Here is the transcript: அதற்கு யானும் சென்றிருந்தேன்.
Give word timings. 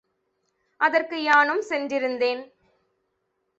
அதற்கு 0.79 1.23
யானும் 1.23 1.63
சென்றிருந்தேன். 1.69 2.41